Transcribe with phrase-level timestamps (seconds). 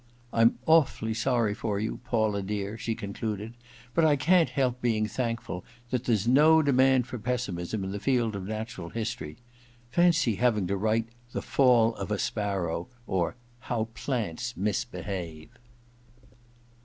[0.19, 3.53] * I'm awfully sorry for you, Paula dear,' she concluded,
[3.93, 8.35] *but I can't help bein^ thankful that there's no demand for pessimism in the field
[8.35, 9.37] of natural history.
[9.91, 13.35] Fancy having to write" The Fall of a Sparrow," or"
[13.69, 15.49] How the Plants Misbehave